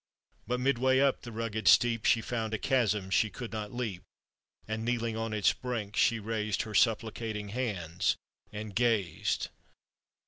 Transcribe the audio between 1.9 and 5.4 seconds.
She found a chasm she could not leap, And, kneeling on